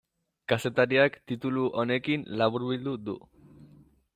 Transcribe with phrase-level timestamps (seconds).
[0.51, 3.19] Kazetariak titulu honekin laburbildu du.